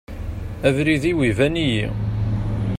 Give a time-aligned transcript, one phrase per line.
[0.67, 1.87] Abrid-iw iban-iyi.